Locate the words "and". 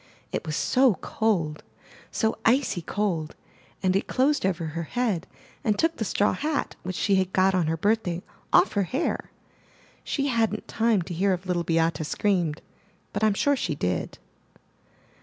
3.83-3.95, 5.63-5.77